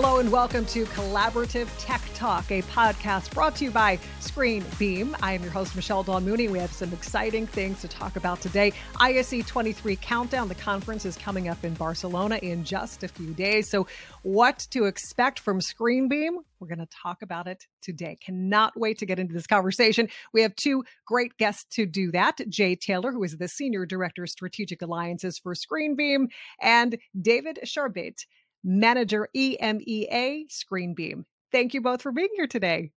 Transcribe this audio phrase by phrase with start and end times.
[0.00, 5.16] Hello and welcome to Collaborative Tech Talk, a podcast brought to you by Screen Beam.
[5.20, 6.46] I am your host, Michelle Dawn Mooney.
[6.46, 8.72] We have some exciting things to talk about today.
[9.00, 13.68] ISE 23 Countdown, the conference is coming up in Barcelona in just a few days.
[13.68, 13.88] So,
[14.22, 16.38] what to expect from Screen Beam?
[16.60, 18.18] We're going to talk about it today.
[18.24, 20.08] Cannot wait to get into this conversation.
[20.32, 24.22] We have two great guests to do that Jay Taylor, who is the Senior Director
[24.22, 26.28] of Strategic Alliances for Screen Beam,
[26.62, 28.26] and David Charbit
[28.64, 31.24] Manager EMEA Screenbeam.
[31.52, 32.90] Thank you both for being here today.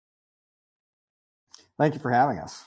[1.78, 2.66] Thank you for having us.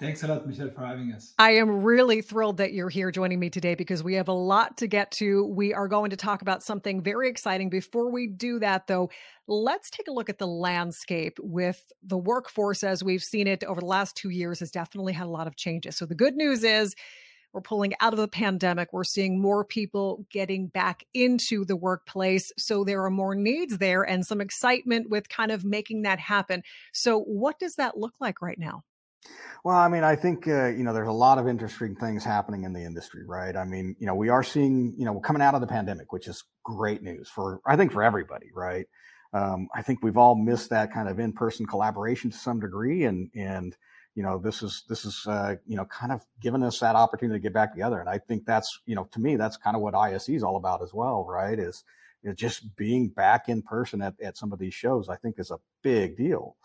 [0.00, 1.34] Thanks a lot, Michelle, for having us.
[1.38, 4.78] I am really thrilled that you're here joining me today because we have a lot
[4.78, 5.44] to get to.
[5.44, 7.68] We are going to talk about something very exciting.
[7.68, 9.10] Before we do that, though,
[9.46, 13.80] let's take a look at the landscape with the workforce as we've seen it over
[13.80, 15.98] the last two years has definitely had a lot of changes.
[15.98, 16.94] So the good news is
[17.52, 18.92] we're pulling out of the pandemic.
[18.92, 22.52] We're seeing more people getting back into the workplace.
[22.58, 26.62] So there are more needs there and some excitement with kind of making that happen.
[26.92, 28.84] So, what does that look like right now?
[29.64, 32.64] Well, I mean, I think uh, you know there's a lot of interesting things happening
[32.64, 33.54] in the industry, right?
[33.56, 36.28] I mean, you know, we are seeing you know coming out of the pandemic, which
[36.28, 38.86] is great news for I think for everybody, right?
[39.32, 43.30] Um, I think we've all missed that kind of in-person collaboration to some degree, and
[43.34, 43.76] and
[44.14, 47.38] you know this is this is uh, you know kind of giving us that opportunity
[47.38, 48.00] to get back together.
[48.00, 50.56] And i think that's you know to me that's kind of what ise is all
[50.56, 51.58] about as well right?
[51.58, 51.84] Is
[52.22, 55.36] you know, just being back in person at, at some of these shows i think
[55.38, 56.56] is a big deal.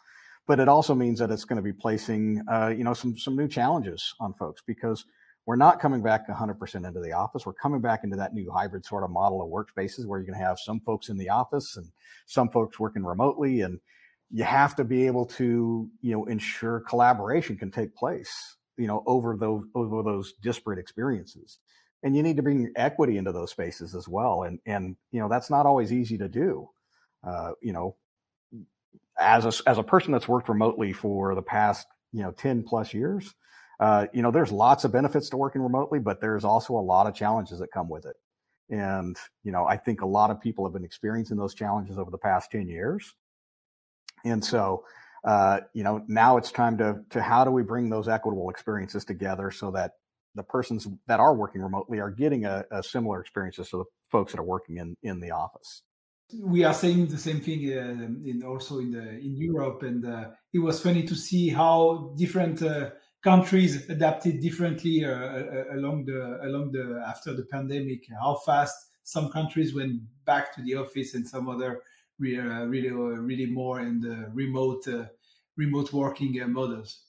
[0.47, 3.35] But it also means that it's going to be placing uh, you know some some
[3.35, 5.05] new challenges on folks because
[5.45, 7.45] we're not coming back 100% into the office.
[7.45, 10.39] We're coming back into that new hybrid sort of model of workspaces where you're going
[10.39, 11.87] to have some folks in the office and
[12.25, 13.79] some folks working remotely and
[14.31, 19.03] you have to be able to you know ensure collaboration can take place you know
[19.05, 21.59] over those over those disparate experiences.
[22.03, 24.43] And you need to bring equity into those spaces as well.
[24.43, 26.69] And and you know that's not always easy to do.
[27.23, 27.95] Uh, you know
[29.19, 32.93] as a as a person that's worked remotely for the past you know 10 plus
[32.93, 33.33] years
[33.79, 37.07] uh, you know there's lots of benefits to working remotely but there's also a lot
[37.07, 38.15] of challenges that come with it.
[38.69, 42.11] And you know i think a lot of people have been experiencing those challenges over
[42.11, 43.15] the past 10 years
[44.25, 44.83] and so,
[45.23, 49.05] uh, you know, now it's time to to how do we bring those equitable experiences
[49.05, 49.91] together so that
[50.35, 54.33] the persons that are working remotely are getting a, a similar experiences to the folks
[54.33, 55.83] that are working in in the office.
[56.41, 60.29] We are saying the same thing uh, in also in the in Europe, and uh,
[60.53, 62.89] it was funny to see how different uh,
[63.23, 68.07] countries adapted differently uh, uh, along the along the after the pandemic.
[68.21, 71.83] How fast some countries went back to the office, and some other
[72.19, 75.05] really, uh, really, uh, really more in the remote, uh,
[75.57, 77.01] remote working models.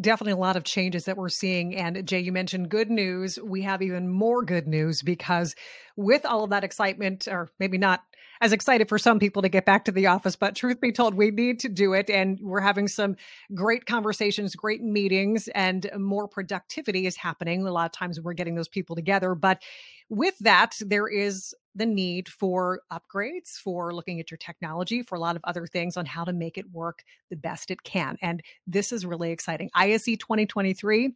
[0.00, 1.76] Definitely a lot of changes that we're seeing.
[1.76, 3.38] And Jay, you mentioned good news.
[3.42, 5.54] We have even more good news because
[5.96, 8.00] with all of that excitement, or maybe not
[8.40, 11.14] as excited for some people to get back to the office, but truth be told,
[11.14, 12.08] we need to do it.
[12.08, 13.16] And we're having some
[13.54, 17.66] great conversations, great meetings, and more productivity is happening.
[17.66, 19.34] A lot of times we're getting those people together.
[19.34, 19.62] But
[20.08, 25.20] with that, there is the need for upgrades, for looking at your technology, for a
[25.20, 28.16] lot of other things on how to make it work the best it can.
[28.22, 29.70] And this is really exciting.
[29.74, 31.14] ISE 2023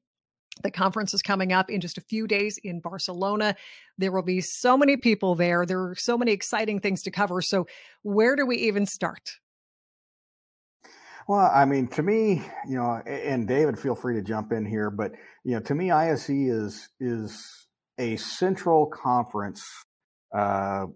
[0.62, 3.56] the conference is coming up in just a few days in Barcelona.
[3.98, 5.66] There will be so many people there.
[5.66, 7.42] There are so many exciting things to cover.
[7.42, 7.66] So,
[8.02, 9.32] where do we even start?
[11.26, 14.90] Well, I mean, to me, you know, and David, feel free to jump in here,
[14.90, 15.12] but
[15.42, 17.66] you know, to me, ISE is is
[17.98, 19.64] a central conference
[20.34, 20.86] uh,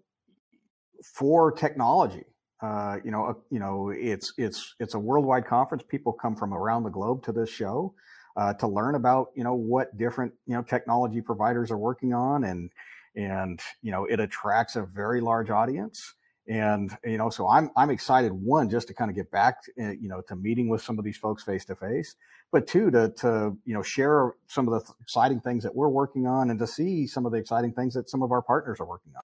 [1.15, 2.25] for technology.
[2.61, 5.85] Uh, you know, uh, you know, it's it's it's a worldwide conference.
[5.89, 7.95] People come from around the globe to this show
[8.37, 12.45] uh, to learn about you know what different you know technology providers are working on,
[12.45, 12.71] and
[13.15, 16.15] and you know it attracts a very large audience.
[16.49, 19.91] And you know, so I'm I'm excited one just to kind of get back, uh,
[19.91, 22.17] you know, to meeting with some of these folks face to face,
[22.51, 25.89] but two to to you know share some of the th- exciting things that we're
[25.89, 28.81] working on, and to see some of the exciting things that some of our partners
[28.81, 29.23] are working on.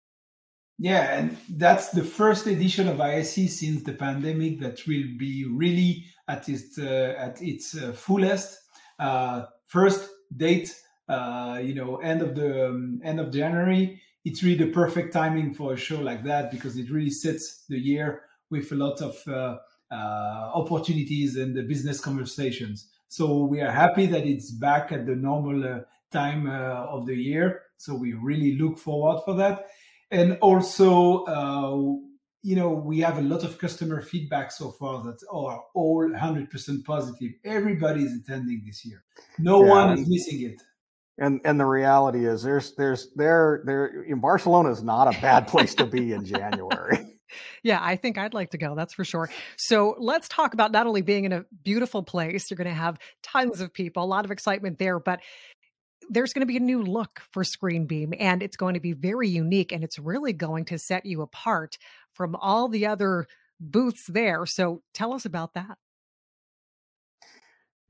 [0.78, 6.04] Yeah, and that's the first edition of ISE since the pandemic that will be really
[6.26, 8.58] at its uh, at its uh, fullest.
[8.98, 10.74] Uh, first date,
[11.08, 14.00] uh, you know, end of the um, end of January.
[14.24, 17.78] It's really the perfect timing for a show like that because it really sets the
[17.78, 19.58] year with a lot of uh,
[19.92, 22.88] uh, opportunities and the business conversations.
[23.08, 27.62] So we are happy that it's back at the normal time of the year.
[27.76, 29.66] So we really look forward for that
[30.10, 31.76] and also uh,
[32.42, 36.84] you know we have a lot of customer feedback so far that are all 100%
[36.84, 39.02] positive everybody is attending this year
[39.38, 40.62] no yeah, one is missing it
[41.18, 45.48] and and the reality is there's there's there there in barcelona is not a bad
[45.48, 46.98] place to be in january
[47.62, 48.74] Yeah, I think I'd like to go.
[48.74, 49.30] That's for sure.
[49.56, 52.98] So let's talk about not only being in a beautiful place, you're going to have
[53.22, 55.20] tons of people, a lot of excitement there, but
[56.10, 59.28] there's going to be a new look for Screenbeam and it's going to be very
[59.28, 61.78] unique and it's really going to set you apart
[62.12, 63.26] from all the other
[63.60, 64.46] booths there.
[64.46, 65.78] So tell us about that.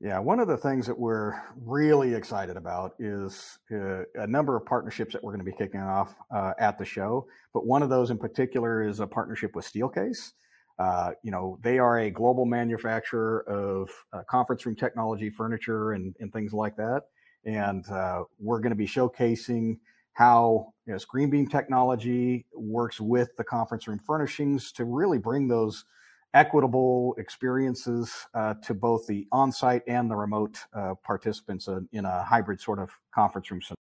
[0.01, 4.65] Yeah, one of the things that we're really excited about is uh, a number of
[4.65, 7.27] partnerships that we're going to be kicking off uh, at the show.
[7.53, 10.33] But one of those in particular is a partnership with Steelcase.
[10.77, 16.13] Uh, you know, they are a global manufacturer of uh, conference room technology, furniture, and,
[16.19, 17.03] and things like that.
[17.45, 19.77] And uh, we're going to be showcasing
[20.13, 25.85] how you know, Screenbeam technology works with the conference room furnishings to really bring those
[26.33, 32.23] equitable experiences uh, to both the on-site and the remote uh, participants uh, in a
[32.23, 33.84] hybrid sort of conference room scenario.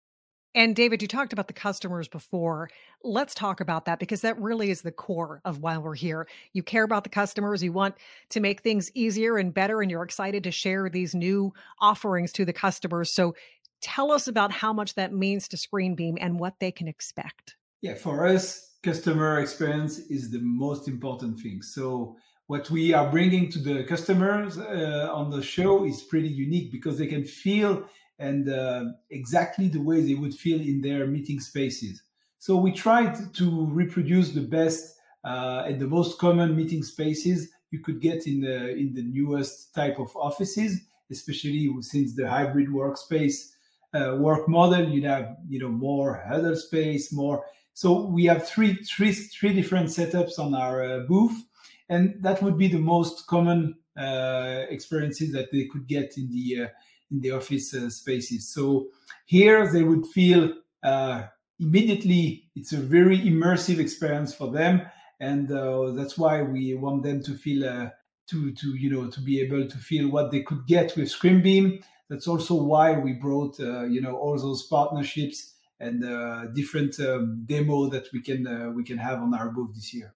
[0.56, 2.70] And David, you talked about the customers before.
[3.04, 6.28] Let's talk about that because that really is the core of why we're here.
[6.54, 7.96] You care about the customers, you want
[8.30, 12.46] to make things easier and better, and you're excited to share these new offerings to
[12.46, 13.12] the customers.
[13.12, 13.36] So
[13.82, 17.56] tell us about how much that means to Screenbeam and what they can expect.
[17.82, 21.62] Yeah, for us, customer experience is the most important thing.
[21.62, 22.18] So
[22.48, 26.98] what we are bringing to the customers uh, on the show is pretty unique because
[26.98, 27.86] they can feel
[28.20, 32.04] and uh, exactly the way they would feel in their meeting spaces.
[32.38, 37.80] So we tried to reproduce the best uh, and the most common meeting spaces you
[37.80, 40.82] could get in the in the newest type of offices,
[41.12, 43.52] especially since the hybrid workspace
[43.94, 44.88] uh, work model.
[44.88, 47.44] You'd have you know more huddle space, more.
[47.74, 51.44] So we have three three three different setups on our uh, booth
[51.90, 56.64] and that would be the most common uh, experiences that they could get in the
[56.64, 56.68] uh,
[57.12, 58.48] in the office uh, spaces.
[58.50, 58.88] So
[59.26, 60.54] here they would feel
[60.84, 61.24] uh,
[61.60, 64.82] immediately it's a very immersive experience for them,
[65.20, 67.90] and uh, that's why we want them to feel uh,
[68.28, 71.84] to to you know to be able to feel what they could get with Screenbeam.
[72.10, 78.08] That's also why we brought you know all those partnerships and different um, demo that
[78.14, 80.14] we can we can have on our booth this year.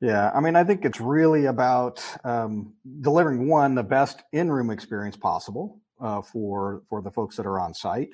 [0.00, 2.72] Yeah, I mean, I think it's really about um,
[3.02, 7.74] delivering one the best in-room experience possible uh, for for the folks that are on
[7.74, 8.10] site.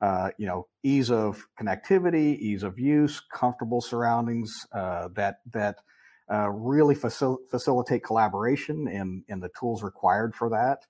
[0.00, 5.76] Uh, you know, ease of connectivity, ease of use, comfortable surroundings uh, that that
[6.30, 10.80] uh, really facil- facilitate collaboration and and the tools required for that.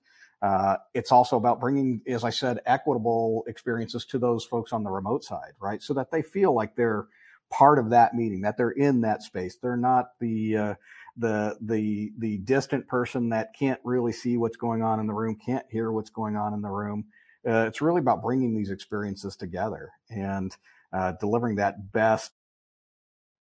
[0.41, 4.91] Uh, it's also about bringing, as I said, equitable experiences to those folks on the
[4.91, 5.81] remote side, right?
[5.81, 7.05] So that they feel like they're
[7.49, 9.57] part of that meeting, that they're in that space.
[9.61, 10.73] They're not the uh,
[11.17, 15.35] the the the distant person that can't really see what's going on in the room,
[15.35, 17.05] can't hear what's going on in the room.
[17.47, 20.55] Uh, it's really about bringing these experiences together and
[20.91, 22.31] uh, delivering that best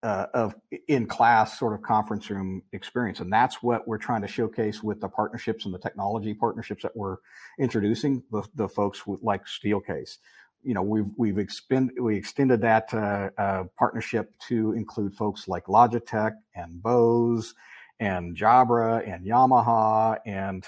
[0.04, 0.56] uh, of
[0.88, 3.20] in class sort of conference room experience.
[3.20, 6.96] And that's what we're trying to showcase with the partnerships and the technology partnerships that
[6.96, 7.18] we're
[7.58, 10.18] introducing the, the folks with, like Steelcase
[10.66, 15.66] you know we've we've expend, we extended that uh, uh, partnership to include folks like
[15.66, 17.54] Logitech and Bose
[18.00, 20.66] and Jabra and Yamaha and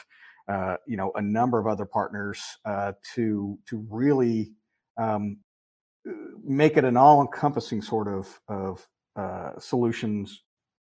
[0.47, 4.51] uh, you know a number of other partners uh, to to really
[4.97, 5.37] um,
[6.43, 10.43] make it an all-encompassing sort of of uh, solutions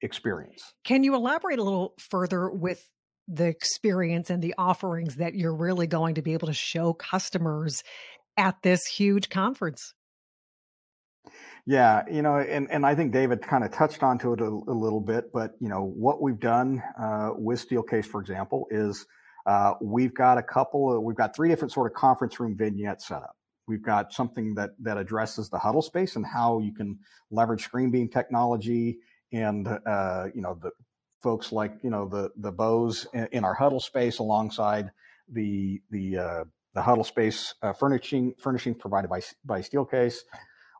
[0.01, 0.74] experience.
[0.83, 2.89] Can you elaborate a little further with
[3.27, 7.83] the experience and the offerings that you're really going to be able to show customers
[8.38, 9.94] at this huge conference.
[11.65, 14.75] Yeah, you know, and, and I think David kind of touched onto it a, a
[14.75, 19.06] little bit, but you know what we've done uh, with Steelcase, for example, is
[19.46, 23.08] uh, we've got a couple of we've got three different sort of conference room vignettes
[23.08, 23.36] set up.
[23.67, 27.00] We've got something that that addresses the huddle space and how you can
[27.32, 29.00] leverage Screenbeam technology
[29.34, 30.72] and uh, you know the
[31.22, 34.91] folks like you know the the Bose in, in our huddle space alongside
[35.29, 36.44] the the uh,
[36.77, 40.19] the huddle space uh, furnishing furnishing provided by by Steelcase,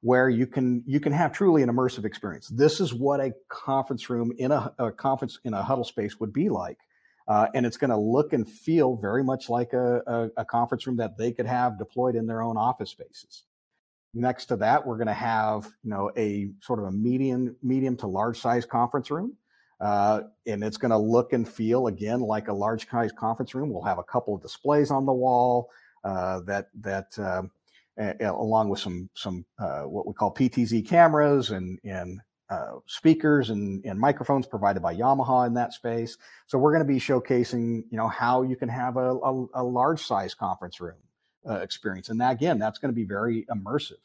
[0.02, 2.48] where you can you can have truly an immersive experience.
[2.50, 6.32] This is what a conference room in a, a conference in a huddle space would
[6.32, 6.78] be like,
[7.28, 10.86] uh, and it's going to look and feel very much like a, a, a conference
[10.86, 13.46] room that they could have deployed in their own office spaces.
[14.14, 17.98] Next to that, we're going to have you know a sort of a medium medium
[17.98, 19.36] to large size conference room.
[19.80, 23.72] Uh, and it's going to look and feel again like a large size conference room.
[23.72, 25.70] We'll have a couple of displays on the wall.
[26.04, 27.52] Uh, that that um,
[28.22, 33.84] along with some some uh, what we call PTZ cameras and and uh, speakers and,
[33.86, 36.18] and microphones provided by Yamaha in that space.
[36.46, 39.64] So we're going to be showcasing, you know, how you can have a, a, a
[39.64, 40.96] large size conference room
[41.48, 42.08] uh, experience.
[42.10, 44.00] And that, again, that's going to be very immersive.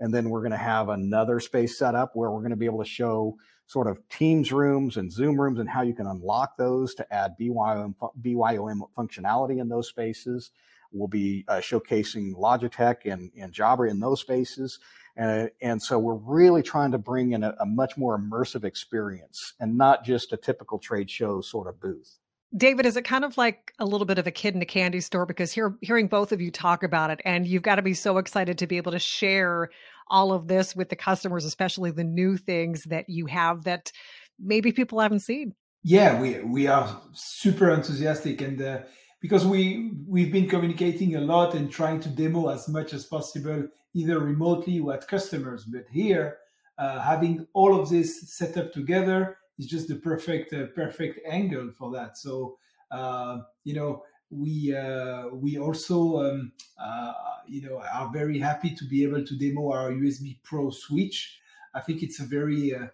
[0.00, 2.66] And then we're going to have another space set up where we're going to be
[2.66, 3.36] able to show
[3.66, 7.36] sort of Teams rooms and Zoom rooms and how you can unlock those to add
[7.38, 10.50] BYOM, BYOM functionality in those spaces.
[10.94, 14.78] We'll be uh, showcasing Logitech and, and Jabra in those spaces.
[15.16, 19.54] And, and so we're really trying to bring in a, a much more immersive experience
[19.60, 22.18] and not just a typical trade show sort of booth.
[22.56, 25.00] David, is it kind of like a little bit of a kid in a candy
[25.00, 25.26] store?
[25.26, 28.18] Because here, hearing both of you talk about it, and you've got to be so
[28.18, 29.70] excited to be able to share
[30.08, 33.90] all of this with the customers, especially the new things that you have that
[34.38, 35.54] maybe people haven't seen.
[35.82, 38.78] Yeah, we we are super enthusiastic, and uh,
[39.24, 43.66] because we we've been communicating a lot and trying to demo as much as possible,
[43.94, 45.64] either remotely or at customers.
[45.64, 46.36] But here,
[46.76, 51.70] uh, having all of this set up together is just the perfect uh, perfect angle
[51.72, 52.18] for that.
[52.18, 52.58] So
[52.90, 57.14] uh, you know we uh, we also um, uh,
[57.48, 61.40] you know are very happy to be able to demo our USB Pro switch.
[61.72, 62.88] I think it's a very uh,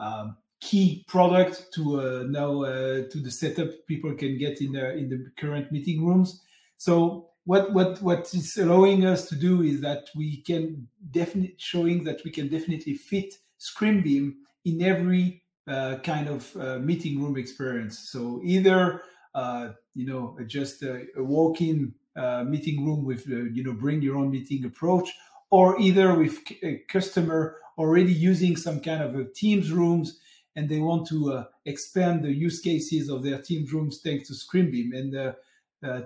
[0.00, 5.08] um, key product to uh, now to the setup people can get in the in
[5.08, 6.42] the current meeting rooms.
[6.78, 12.04] So what what what is allowing us to do is that we can definitely showing
[12.04, 14.34] that we can definitely fit ScreenBeam
[14.64, 17.98] in every uh, kind of uh, meeting room experience.
[18.10, 19.02] So either
[19.34, 24.02] uh, you know just a, a walk-in uh, meeting room with uh, you know bring
[24.02, 25.12] your own meeting approach,
[25.50, 30.18] or either with a customer already using some kind of a Teams rooms
[30.56, 34.34] and they want to uh, expand the use cases of their Teams rooms thanks to
[34.34, 35.34] ScreenBeam and.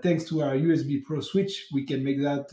[0.02, 2.46] thanks to our USB Pro switch, we can make that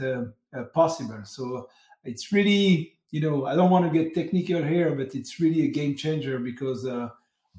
[0.73, 1.21] possible.
[1.25, 1.67] So
[2.05, 5.69] it's really you know, I don't want to get technical here, but it's really a
[5.69, 7.09] game changer because uh,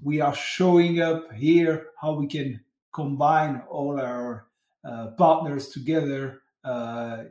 [0.02, 2.60] we are showing up here how we can
[2.92, 4.46] combine all our
[4.84, 7.24] uh, partners together uh,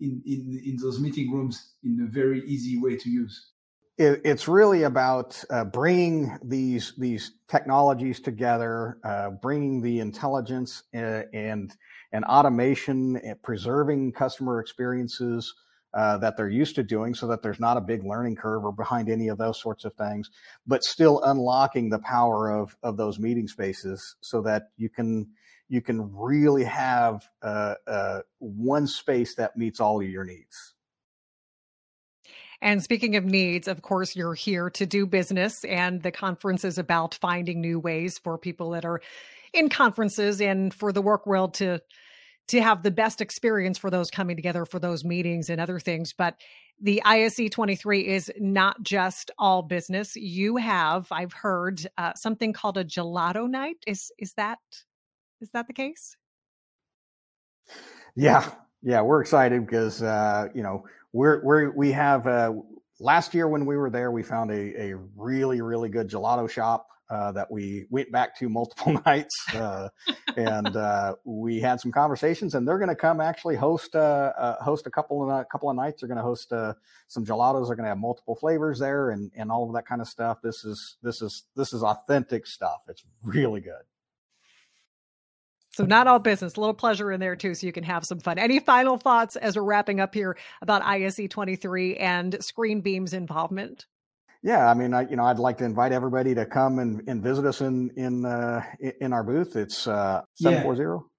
[0.00, 3.50] in, in in those meeting rooms in a very easy way to use.
[3.96, 11.24] It, it's really about uh, bringing these these technologies together, uh, bringing the intelligence and
[11.24, 11.76] uh, and,
[12.12, 15.54] and automation, and preserving customer experiences
[15.94, 18.72] uh, that they're used to doing so that there's not a big learning curve or
[18.72, 20.28] behind any of those sorts of things,
[20.66, 25.28] but still unlocking the power of, of those meeting spaces so that you can,
[25.68, 30.73] you can really have uh, uh, one space that meets all of your needs.
[32.64, 36.78] And speaking of needs, of course, you're here to do business, and the conference is
[36.78, 39.02] about finding new ways for people that are
[39.52, 41.80] in conferences and for the work world to
[42.48, 46.14] to have the best experience for those coming together for those meetings and other things.
[46.14, 46.36] But
[46.80, 50.16] the ISE 23 is not just all business.
[50.16, 53.76] You have, I've heard, uh, something called a gelato night.
[53.86, 54.58] Is is that
[55.42, 56.16] is that the case?
[58.16, 58.50] Yeah,
[58.82, 62.52] yeah, we're excited because uh, you know we're we're we have uh,
[62.98, 66.88] last year when we were there, we found a a really really good gelato shop
[67.08, 69.88] uh, that we went back to multiple nights, uh,
[70.36, 72.56] and uh, we had some conversations.
[72.56, 75.70] And they're going to come actually host uh, uh, host a couple of a couple
[75.70, 76.02] of nights.
[76.02, 76.48] They're going to host
[77.06, 77.68] some gelatos.
[77.68, 80.42] They're going to have multiple flavors there, and and all of that kind of stuff.
[80.42, 82.82] This is this is this is authentic stuff.
[82.88, 83.84] It's really good.
[85.74, 88.20] So not all business, a little pleasure in there too, so you can have some
[88.20, 88.38] fun.
[88.38, 93.86] Any final thoughts as we're wrapping up here about ISE 23 and ScreenBeam's involvement?
[94.44, 97.20] Yeah, I mean, I, you know, I'd like to invite everybody to come and, and
[97.20, 98.62] visit us in in uh,
[99.00, 99.56] in our booth.
[99.56, 101.10] It's uh, seven four zero.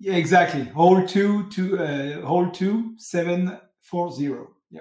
[0.00, 0.64] Yeah, exactly.
[0.64, 4.48] Hall two to uh, hall two seven four zero.
[4.72, 4.80] Yeah,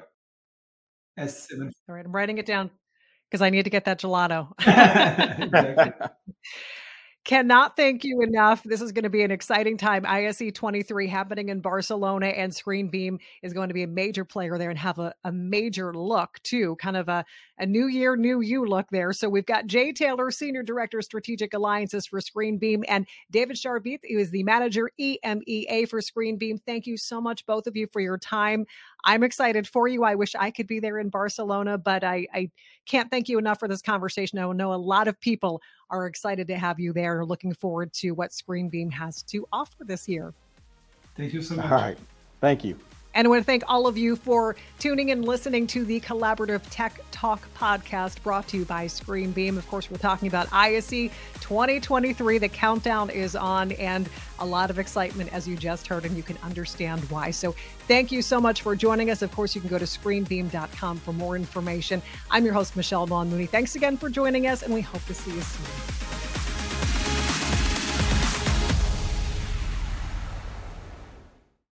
[1.18, 1.72] S seven.
[1.88, 2.72] All right, I'm writing it down
[3.30, 4.54] because I need to get that gelato.
[7.26, 8.64] Cannot thank you enough.
[8.64, 10.06] This is going to be an exciting time.
[10.06, 14.70] ISE 23 happening in Barcelona, and ScreenBeam is going to be a major player there
[14.70, 16.78] and have a, a major look, too.
[16.78, 17.26] Kind of a,
[17.60, 19.12] a new year, new you look there.
[19.12, 24.18] So we've got Jay Taylor, Senior Director, Strategic Alliances for ScreenBeam, and David Charbit, who
[24.18, 26.60] is the Manager EMEA for ScreenBeam.
[26.66, 28.66] Thank you so much, both of you, for your time.
[29.04, 30.04] I'm excited for you.
[30.04, 32.52] I wish I could be there in Barcelona, but I, I
[32.86, 34.40] can't thank you enough for this conversation.
[34.40, 37.94] I know a lot of people are excited to have you there, and looking forward
[37.94, 40.34] to what ScreenBeam has to offer this year.
[41.16, 41.66] Thank you so much.
[41.66, 41.98] All right.
[42.42, 42.78] Thank you.
[43.14, 46.00] And I want to thank all of you for tuning in, and listening to the
[46.02, 49.58] Collaborative Tech Talk podcast brought to you by ScreenBeam.
[49.58, 51.10] Of course, we're talking about ISE
[51.42, 52.38] 2023.
[52.38, 54.08] The countdown is on and
[54.40, 57.32] a lot of excitement, as you just heard, and you can understand why.
[57.32, 57.56] So
[57.88, 59.22] thank you so much for joining us.
[59.22, 62.02] Of course, you can go to screenbeam.com for more information.
[62.30, 63.48] I'm your host, Michelle Dawn Mooney.
[63.48, 66.09] Thanks again for joining us, and we hope to see you soon.